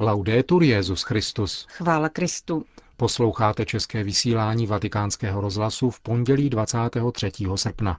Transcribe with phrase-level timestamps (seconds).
[0.00, 1.66] Laudetur Jezus Christus.
[1.68, 2.64] Chvála Kristu.
[2.96, 7.32] Posloucháte české vysílání Vatikánského rozhlasu v pondělí 23.
[7.54, 7.98] srpna.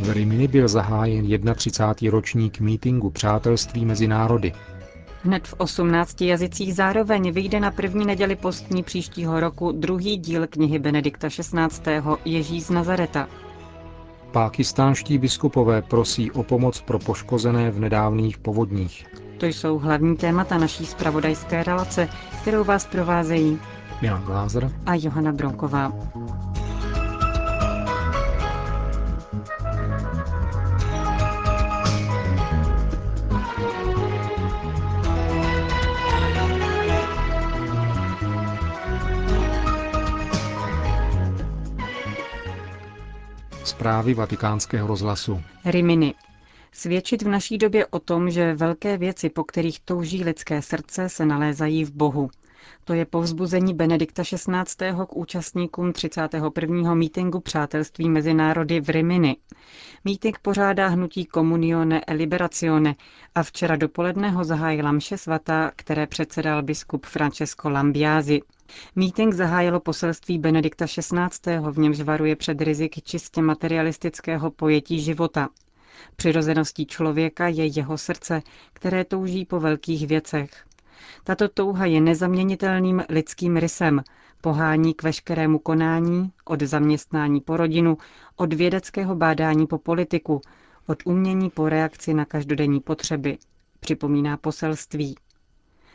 [0.00, 2.10] V Rimini byl zahájen 31.
[2.10, 4.52] ročník mítingu Přátelství mezi národy.
[5.22, 10.78] Hned v 18 jazycích zároveň vyjde na první neděli postní příštího roku druhý díl knihy
[10.78, 11.92] Benedikta XVI.
[12.24, 13.28] Ježí z Nazareta.
[14.32, 19.06] Pákistánští biskupové prosí o pomoc pro poškozené v nedávných povodních.
[19.38, 22.08] To jsou hlavní témata naší spravodajské relace,
[22.42, 23.58] kterou vás provázejí
[24.02, 25.92] Milan Glázer a Johana Bronková.
[43.80, 45.40] Zprávy vatikánského rozhlasu.
[45.64, 46.14] Rimini.
[46.72, 51.26] Svědčit v naší době o tom, že velké věci, po kterých touží lidské srdce, se
[51.26, 52.30] nalézají v Bohu.
[52.84, 54.92] To je povzbuzení Benedikta XVI.
[55.06, 56.94] k účastníkům 31.
[56.94, 59.36] mítingu Přátelství mezi národy v Rimini.
[60.04, 62.94] Míting pořádá hnutí Comunione e Liberazione
[63.34, 68.40] a včera dopoledne ho zahájila mše svatá, které předsedal biskup Francesco Lambiasi.
[68.96, 75.48] Míting zahájilo poselství Benedikta XVI., v němž varuje před riziky čistě materialistického pojetí života.
[76.16, 80.50] Přirozeností člověka je jeho srdce, které touží po velkých věcech.
[81.24, 84.02] Tato touha je nezaměnitelným lidským rysem,
[84.40, 87.98] pohání k veškerému konání, od zaměstnání po rodinu,
[88.36, 90.40] od vědeckého bádání po politiku,
[90.86, 93.38] od umění po reakci na každodenní potřeby,
[93.80, 95.16] připomíná poselství.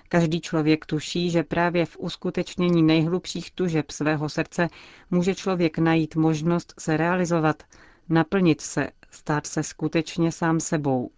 [0.09, 4.67] Každý člověk tuší, že právě v uskutečnění nejhlubších tužeb svého srdce
[5.11, 7.64] může člověk najít možnost se realizovat,
[8.10, 11.10] naplnit se, stát se skutečně sám sebou.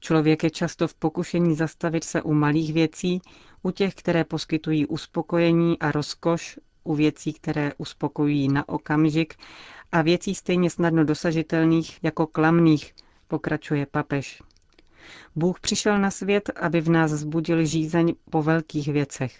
[0.00, 3.20] Člověk je často v pokušení zastavit se u malých věcí,
[3.62, 9.34] u těch, které poskytují uspokojení a rozkoš, u věcí, které uspokojují na okamžik
[9.92, 12.94] a věcí stejně snadno dosažitelných jako klamných,
[13.28, 14.42] pokračuje papež.
[15.36, 19.38] Bůh přišel na svět, aby v nás zbudil žízeň po velkých věcech.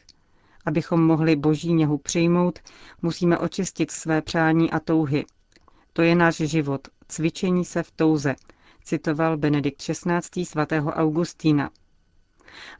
[0.67, 2.59] Abychom mohli boží něhu přijmout,
[3.03, 5.25] musíme očistit své přání a touhy.
[5.93, 8.35] To je náš život, cvičení se v touze,
[8.85, 10.45] citoval Benedikt XVI.
[10.45, 11.71] svatého Augustína.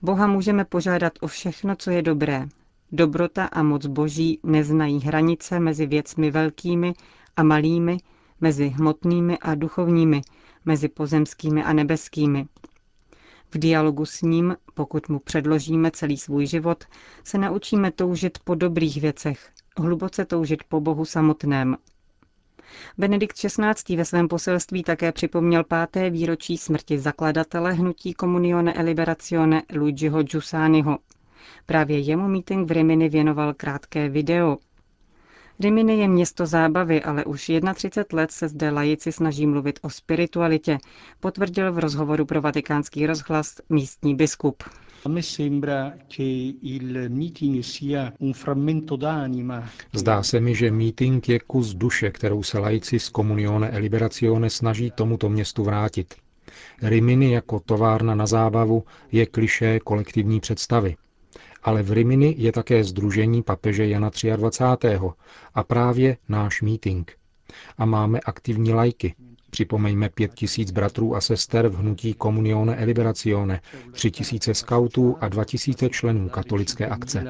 [0.03, 2.49] Boha můžeme požádat o všechno, co je dobré.
[2.93, 6.95] Dobrota a moc boží neznají hranice mezi věcmi velkými
[7.37, 7.99] a malými,
[8.41, 10.21] mezi hmotnými a duchovními,
[10.65, 12.47] mezi pozemskými a nebeskými.
[13.55, 16.85] V dialogu s ním, pokud mu předložíme celý svůj život,
[17.25, 21.77] se naučíme toužit po dobrých věcech, hluboce toužit po Bohu samotném.
[22.99, 23.97] Benedikt XVI.
[23.97, 30.99] ve svém poselství také připomněl páté výročí smrti zakladatele hnutí Comunione e Liberazione Luigiho Giussaniho.
[31.67, 34.59] Právě jemu meeting v Rimini věnoval krátké video,
[35.61, 40.79] Rimini je město zábavy, ale už 31 let se zde lajici snaží mluvit o spiritualitě,
[41.21, 44.63] potvrdil v rozhovoru pro vatikánský rozhlas místní biskup.
[49.93, 54.51] Zdá se mi, že meeting je kus duše, kterou se laici z Comunione e Liberazione
[54.51, 56.15] snaží tomuto městu vrátit.
[56.83, 60.97] Rimini jako továrna na zábavu je kliše kolektivní představy
[61.63, 64.99] ale v Rimini je také združení papeže Jana 23.
[65.55, 67.13] a právě náš meeting.
[67.79, 69.15] A máme aktivní lajky.
[69.51, 73.61] Připomeňme pět tisíc bratrů a sester v hnutí Comunione e Liberazione,
[73.93, 77.25] tři tisíce skautů a dva tisíce členů katolické akce.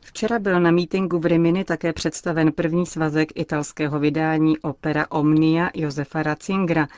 [0.00, 6.22] Včera byl na mítingu v Rimini také představen první svazek italského vydání opera Omnia Josefa
[6.22, 6.88] Ratzingera,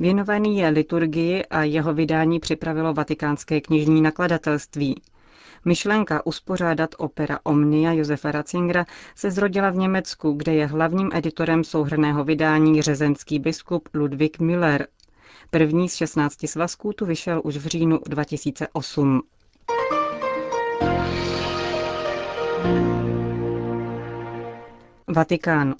[0.00, 5.02] Věnovaný je liturgii a jeho vydání připravilo vatikánské knižní nakladatelství.
[5.64, 12.24] Myšlenka uspořádat opera Omnia Josefa Ratzingera se zrodila v Německu, kde je hlavním editorem souhrného
[12.24, 14.86] vydání řezenský biskup Ludwig Müller.
[15.50, 19.22] První z 16 svazků tu vyšel už v říjnu 2008.
[25.08, 25.74] Vatikán.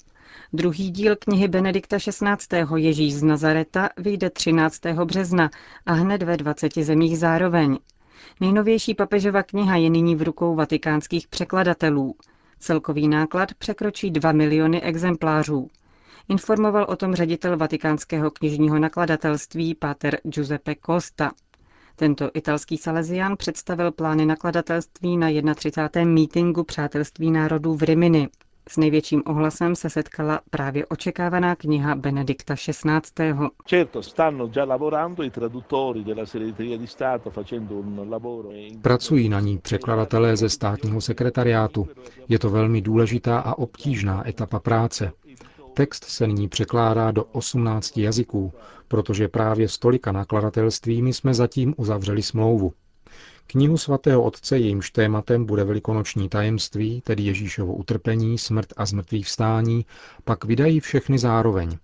[0.53, 2.57] Druhý díl knihy Benedikta XVI.
[2.75, 4.81] Ježíš z Nazareta vyjde 13.
[5.05, 5.49] března
[5.85, 7.77] a hned ve 20 zemích zároveň.
[8.39, 12.15] Nejnovější papežova kniha je nyní v rukou vatikánských překladatelů.
[12.59, 15.67] Celkový náklad překročí 2 miliony exemplářů.
[16.29, 21.31] Informoval o tom ředitel vatikánského knižního nakladatelství Pater Giuseppe Costa.
[21.95, 26.13] Tento italský salezián představil plány nakladatelství na 31.
[26.13, 28.29] mítingu Přátelství národů v Rimini.
[28.71, 33.33] S největším ohlasem se setkala právě očekávaná kniha Benedikta XVI.
[38.81, 41.87] Pracují na ní překladatelé ze státního sekretariátu.
[42.27, 45.11] Je to velmi důležitá a obtížná etapa práce.
[45.73, 48.53] Text se nyní překládá do 18 jazyků,
[48.87, 52.73] protože právě s tolika nakladatelstvími jsme zatím uzavřeli smlouvu.
[53.51, 59.85] Knihu svatého otce, jejímž tématem bude velikonoční tajemství, tedy Ježíšovo utrpení, smrt a zmrtvých vstání,
[60.23, 61.77] pak vydají všechny zároveň.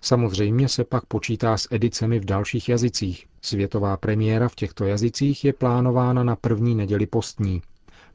[0.00, 3.26] Samozřejmě se pak počítá s edicemi v dalších jazycích.
[3.42, 7.62] Světová premiéra v těchto jazycích je plánována na první neděli postní.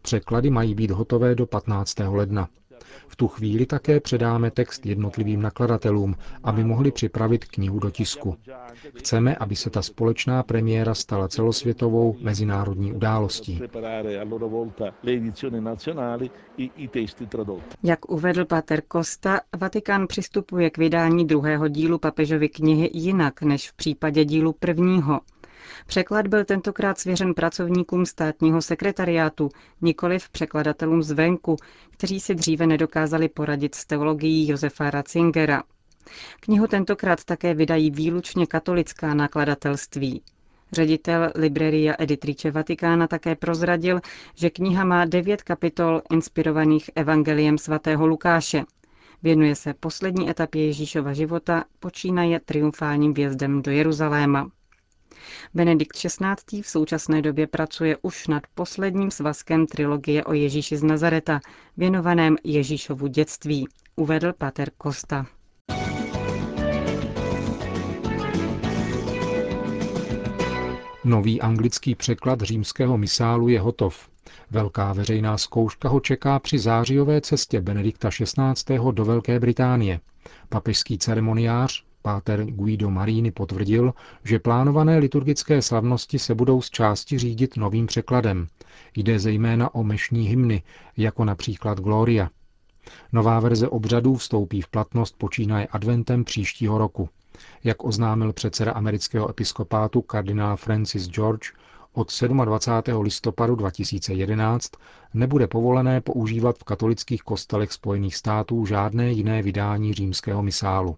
[0.01, 1.99] Překlady mají být hotové do 15.
[1.99, 2.47] ledna.
[3.07, 8.35] V tu chvíli také předáme text jednotlivým nakladatelům, aby mohli připravit knihu do tisku.
[8.95, 13.61] Chceme, aby se ta společná premiéra stala celosvětovou mezinárodní událostí.
[17.83, 23.73] Jak uvedl Pater Costa, Vatikán přistupuje k vydání druhého dílu papežovy knihy jinak než v
[23.73, 25.19] případě dílu prvního.
[25.91, 29.49] Překlad byl tentokrát svěřen pracovníkům státního sekretariátu,
[29.81, 31.55] nikoli v překladatelům zvenku,
[31.89, 35.63] kteří si dříve nedokázali poradit s teologií Josefa Ratzingera.
[36.39, 40.21] Knihu tentokrát také vydají výlučně katolická nakladatelství.
[40.71, 44.01] Ředitel Libreria Editrice Vatikána také prozradil,
[44.35, 48.63] že kniha má devět kapitol inspirovaných evangeliem svatého Lukáše.
[49.23, 54.49] Věnuje se poslední etapě Ježíšova života, počínaje triumfálním vjezdem do Jeruzaléma.
[55.53, 56.61] Benedikt XVI.
[56.61, 61.39] v současné době pracuje už nad posledním svazkem trilogie o Ježíši z Nazareta,
[61.77, 65.25] věnovaném Ježíšovu dětství, uvedl Pater Costa.
[71.03, 74.09] Nový anglický překlad římského misálu je hotov.
[74.51, 78.79] Velká veřejná zkouška ho čeká při zářijové cestě Benedikta XVI.
[78.91, 79.99] do Velké Británie.
[80.49, 83.93] Papežský ceremoniář Páter Guido Marini potvrdil,
[84.23, 88.47] že plánované liturgické slavnosti se budou z části řídit novým překladem.
[88.97, 90.63] Jde zejména o mešní hymny,
[90.97, 92.29] jako například Gloria.
[93.11, 97.09] Nová verze obřadů vstoupí v platnost počínaje adventem příštího roku.
[97.63, 101.51] Jak oznámil předseda amerického episkopátu kardinál Francis George,
[101.93, 103.01] od 27.
[103.01, 104.71] listopadu 2011
[105.13, 110.97] nebude povolené používat v katolických kostelech Spojených států žádné jiné vydání římského misálu.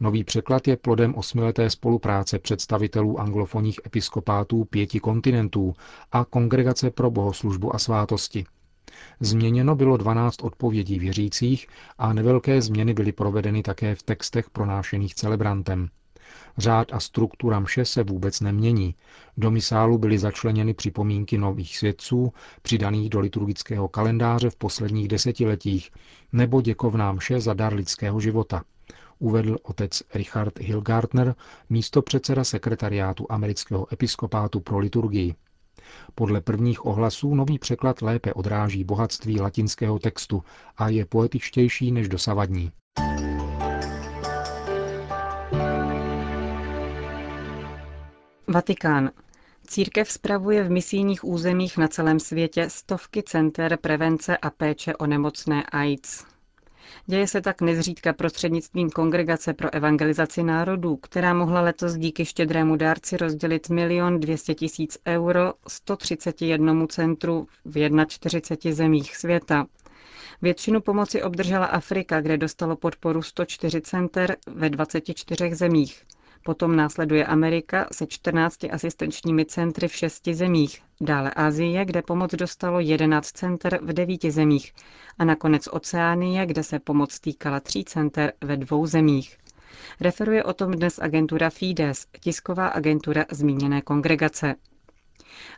[0.00, 5.74] Nový překlad je plodem osmileté spolupráce představitelů anglofonních episkopátů pěti kontinentů
[6.12, 8.46] a Kongregace pro bohoslužbu a svátosti.
[9.20, 11.66] Změněno bylo 12 odpovědí věřících
[11.98, 15.88] a nevelké změny byly provedeny také v textech pronášených celebrantem.
[16.58, 18.94] Řád a struktura mše se vůbec nemění.
[19.36, 22.32] Do misálu byly začleněny připomínky nových svědců,
[22.62, 25.90] přidaných do liturgického kalendáře v posledních desetiletích,
[26.32, 28.62] nebo děkovná mše za dar lidského života–
[29.18, 31.34] uvedl otec Richard Hilgartner,
[31.70, 35.34] místo předseda sekretariátu amerického episkopátu pro liturgii.
[36.14, 40.42] Podle prvních ohlasů nový překlad lépe odráží bohatství latinského textu
[40.76, 42.72] a je poetičtější než dosavadní.
[48.48, 49.10] Vatikán.
[49.66, 55.62] Církev spravuje v misijních územích na celém světě stovky center prevence a péče o nemocné
[55.62, 56.35] AIDS.
[57.06, 63.16] Děje se tak nezřídka prostřednictvím Kongregace pro evangelizaci národů, která mohla letos díky štědrému dárci
[63.16, 69.66] rozdělit milion 200 tisíc euro 131 centru v 41 zemích světa.
[70.42, 76.02] Většinu pomoci obdržela Afrika, kde dostalo podporu 104 center ve 24 zemích.
[76.46, 82.80] Potom následuje Amerika se 14 asistenčními centry v šesti zemích, dále Asie, kde pomoc dostalo
[82.80, 84.72] 11 center v devíti zemích
[85.18, 89.38] a nakonec Oceánie, kde se pomoc týkala tří center ve dvou zemích.
[90.00, 94.54] Referuje o tom dnes agentura Fides, tisková agentura zmíněné kongregace.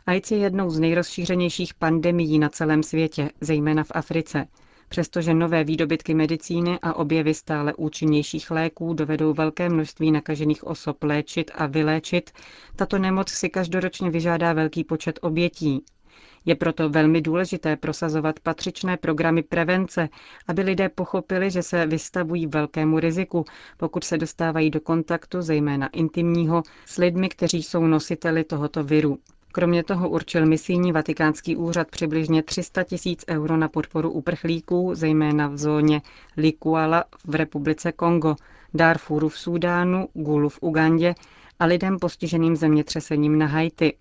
[0.05, 4.47] AIDS je jednou z nejrozšířenějších pandemií na celém světě, zejména v Africe–
[4.89, 11.51] Přestože nové výdobytky medicíny a objevy stále účinnějších léků dovedou velké množství nakažených osob léčit
[11.55, 12.31] a vyléčit,
[12.75, 15.83] tato nemoc si každoročně vyžádá velký počet obětí.
[16.45, 20.09] Je proto velmi důležité prosazovat patřičné programy prevence,
[20.47, 23.45] aby lidé pochopili, že se vystavují velkému riziku,
[23.77, 29.17] pokud se dostávají do kontaktu, zejména intimního, s lidmi, kteří jsou nositeli tohoto viru.
[29.51, 35.57] Kromě toho určil misijní vatikánský úřad přibližně 300 tisíc euro na podporu uprchlíků, zejména v
[35.57, 36.01] zóně
[36.37, 38.35] Likuala v republice Kongo,
[38.73, 41.15] Darfuru v Súdánu, Gulu v Ugandě
[41.59, 43.93] a lidem postiženým zemětřesením na Haiti.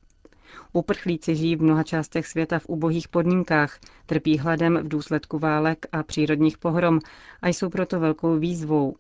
[0.73, 6.03] Uprchlíci žijí v mnoha částech světa v ubohých podmínkách, trpí hladem v důsledku válek a
[6.03, 6.99] přírodních pohrom
[7.43, 8.97] a jsou proto velkou výzvou.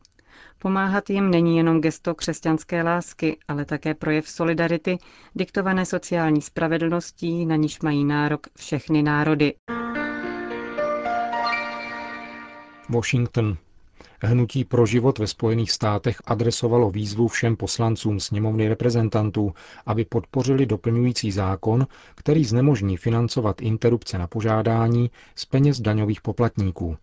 [0.58, 4.98] Pomáhat jim není jenom gesto křesťanské lásky, ale také projev solidarity,
[5.34, 9.54] diktované sociální spravedlností, na níž mají nárok všechny národy.
[12.88, 13.56] Washington.
[14.22, 19.54] Hnutí pro život ve Spojených státech adresovalo výzvu všem poslancům sněmovny reprezentantů,
[19.86, 26.96] aby podpořili doplňující zákon, který znemožní financovat interrupce na požádání z peněz daňových poplatníků.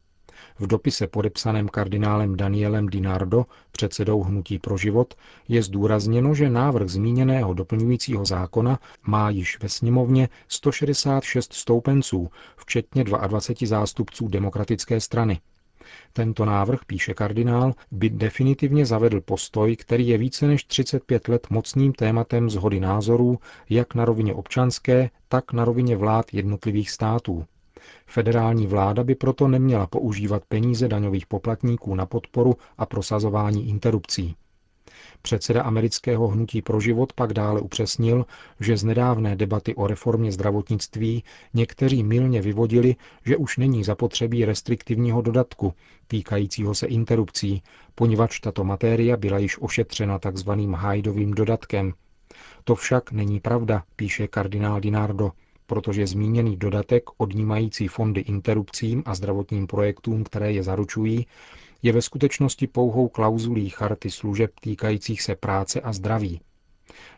[0.59, 5.13] V dopise podepsaném kardinálem Danielem Dinardo, předsedou Hnutí pro život,
[5.47, 13.67] je zdůrazněno, že návrh zmíněného doplňujícího zákona má již ve sněmovně 166 stoupenců, včetně 22
[13.67, 15.39] zástupců demokratické strany.
[16.13, 21.93] Tento návrh, píše kardinál, by definitivně zavedl postoj, který je více než 35 let mocným
[21.93, 27.45] tématem zhody názorů jak na rovině občanské, tak na rovině vlád jednotlivých států.
[28.05, 34.35] Federální vláda by proto neměla používat peníze daňových poplatníků na podporu a prosazování interrupcí.
[35.21, 38.25] Předseda amerického hnutí pro život pak dále upřesnil,
[38.59, 41.23] že z nedávné debaty o reformě zdravotnictví
[41.53, 45.73] někteří milně vyvodili, že už není zapotřebí restriktivního dodatku
[46.07, 47.63] týkajícího se interrupcí,
[47.95, 50.51] poněvadž tato matéria byla již ošetřena tzv.
[50.75, 51.93] Hajdovým dodatkem.
[52.63, 55.31] To však není pravda, píše kardinál Dinardo
[55.67, 61.25] protože zmíněný dodatek odnímající fondy interrupcím a zdravotním projektům, které je zaručují,
[61.83, 66.41] je ve skutečnosti pouhou klauzulí charty služeb týkajících se práce a zdraví.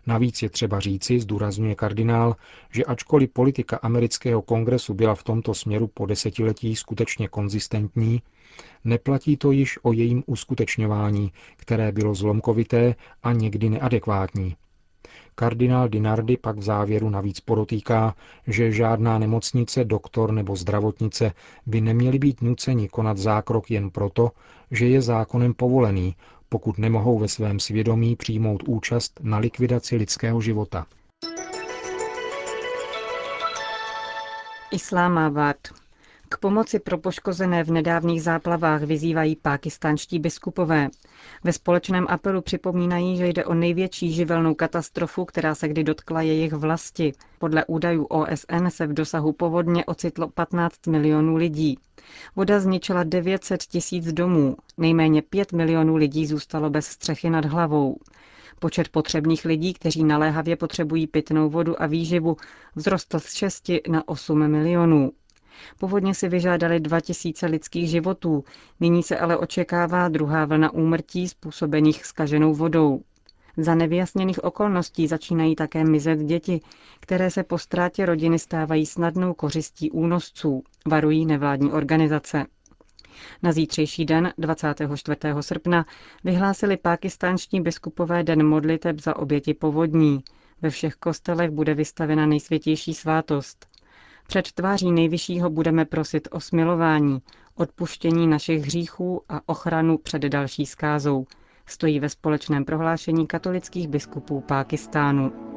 [0.08, 2.36] Navíc je třeba říci, zdůrazňuje kardinál,
[2.72, 8.22] že ačkoliv politika amerického kongresu byla v tomto směru po desetiletí skutečně konzistentní,
[8.84, 14.56] neplatí to již o jejím uskutečňování, které bylo zlomkovité a někdy neadekvátní.
[15.36, 18.16] Kardinál Dinardi pak v závěru navíc podotýká,
[18.48, 21.32] že žádná nemocnice, doktor nebo zdravotnice
[21.66, 24.32] by neměli být nuceni konat zákrok jen proto,
[24.72, 26.16] že je zákonem povolený,
[26.50, 30.86] pokud nemohou ve svém svědomí přijmout účast na likvidaci lidského života.
[34.72, 35.58] Islámábad.
[36.30, 40.90] K pomoci pro poškozené v nedávných záplavách vyzývají pákistánští biskupové.
[41.44, 46.54] Ve společném apelu připomínají, že jde o největší živelnou katastrofu, která se kdy dotkla jejich
[46.54, 47.14] vlasti.
[47.40, 51.78] Podle údajů OSN se v dosahu povodně ocitlo 15 milionů lidí.
[52.36, 57.98] Voda zničila 900 tisíc domů, nejméně 5 milionů lidí zůstalo bez střechy nad hlavou.
[58.60, 62.38] Počet potřebných lidí, kteří naléhavě potřebují pitnou vodu a výživu,
[62.76, 65.12] vzrostl z 6 na 8 milionů.
[65.80, 68.44] Původně si vyžádali 2000 lidských životů,
[68.80, 73.02] nyní se ale očekává druhá vlna úmrtí způsobených skaženou vodou.
[73.58, 76.62] Za nevyjasněných okolností začínají také mizet děti,
[77.00, 82.46] které se po ztrátě rodiny stávají snadnou kořistí únosců, varují nevládní organizace.
[83.44, 85.18] Na zítřejší den, 24.
[85.42, 85.86] srpna,
[86.24, 90.24] vyhlásili pákistánští biskupové den modliteb za oběti povodní.
[90.62, 93.68] Ve všech kostelech bude vystavena nejsvětější svátost.
[94.28, 97.22] Před tváří nejvyššího budeme prosit o smilování,
[97.56, 101.26] odpuštění našich hříchů a ochranu před další skázou,
[101.66, 105.57] stojí ve společném prohlášení katolických biskupů Pákistánu.